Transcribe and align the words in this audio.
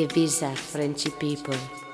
Ibiza, 0.00 0.56
Frenchy 0.56 1.10
people. 1.10 1.89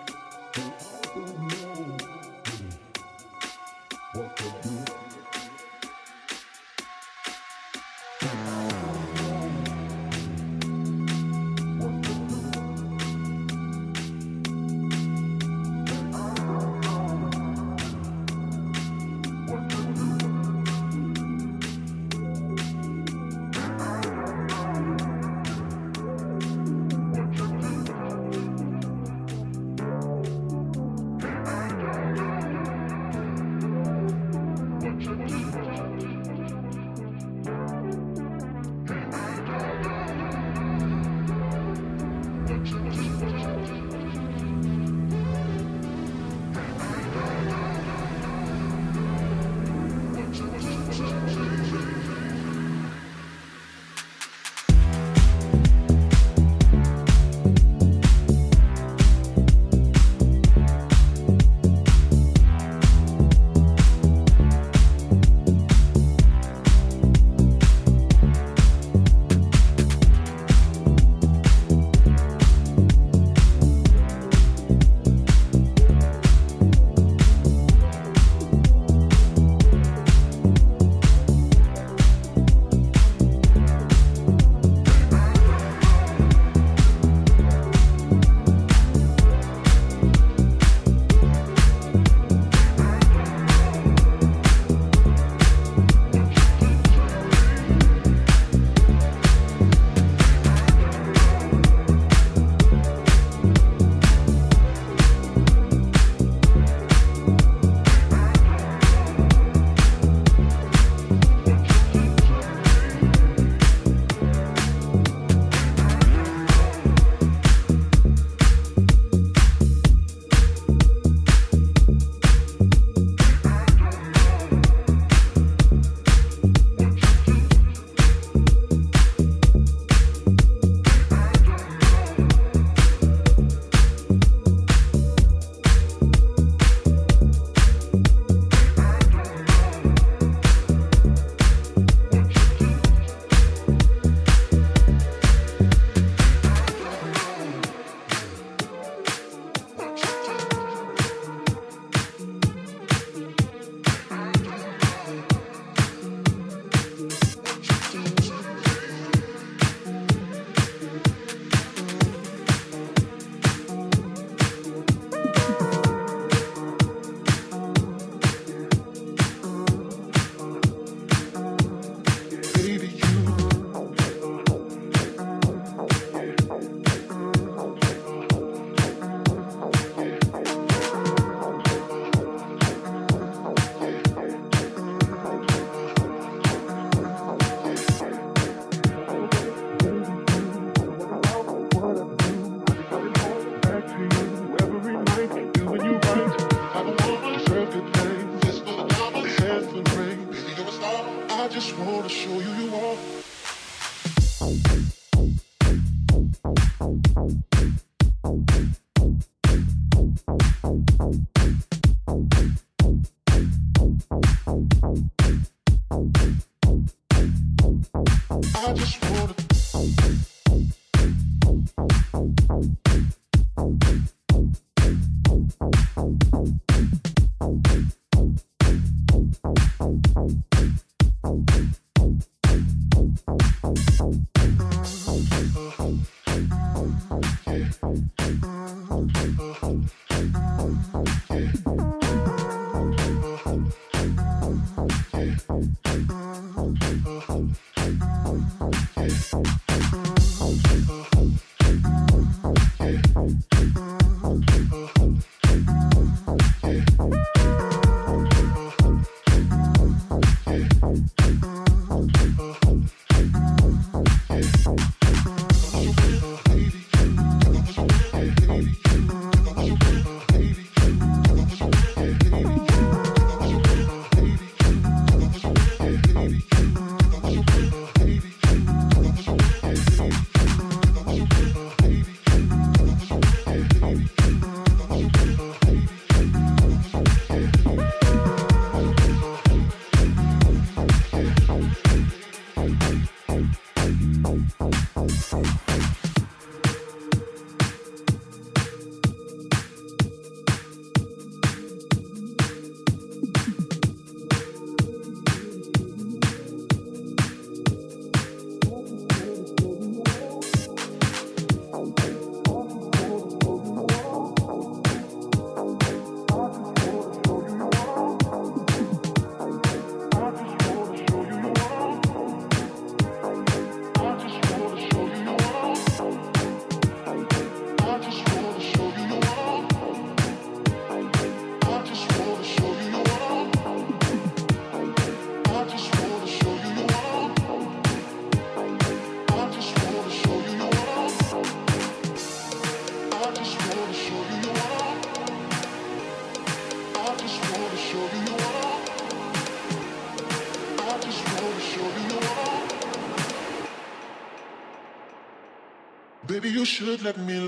Baby, 356.27 356.51
you 356.51 356.65
should 356.65 357.03
let 357.03 357.19
me. 357.19 357.47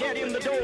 get 0.00 0.16
in 0.16 0.32
the 0.32 0.40
door. 0.40 0.59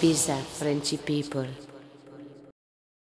Ibiza 0.00 0.36
Frenchy 0.56 0.96
people. 0.96 1.69